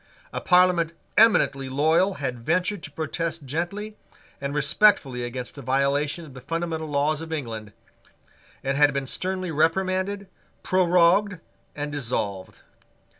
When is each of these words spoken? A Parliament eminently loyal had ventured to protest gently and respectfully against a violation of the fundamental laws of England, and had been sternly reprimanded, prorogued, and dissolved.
A 0.33 0.41
Parliament 0.41 0.93
eminently 1.15 1.69
loyal 1.69 2.15
had 2.15 2.39
ventured 2.39 2.81
to 2.81 2.91
protest 2.91 3.45
gently 3.45 3.97
and 4.41 4.51
respectfully 4.55 5.23
against 5.23 5.59
a 5.59 5.61
violation 5.61 6.25
of 6.25 6.33
the 6.33 6.41
fundamental 6.41 6.87
laws 6.87 7.21
of 7.21 7.31
England, 7.31 7.71
and 8.63 8.77
had 8.77 8.95
been 8.95 9.05
sternly 9.05 9.51
reprimanded, 9.51 10.27
prorogued, 10.63 11.39
and 11.75 11.91
dissolved. 11.91 12.61